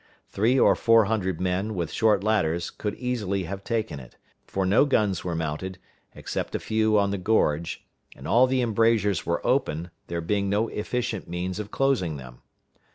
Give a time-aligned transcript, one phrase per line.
[0.29, 4.83] Three or four hundred men, with short ladders, could easily have taken it; for no
[4.83, 5.77] guns were mounted,
[6.15, 7.85] except a few on the gorge,
[8.15, 12.41] and all the embrasures were open, there being no efficient means of closing them.